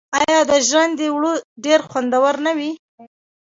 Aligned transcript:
آیا 0.19 0.39
د 0.49 0.51
ژرندې 0.67 1.07
اوړه 1.11 1.33
ډیر 1.65 1.79
خوندور 1.89 2.33
نه 2.45 2.51
وي؟ 2.57 2.71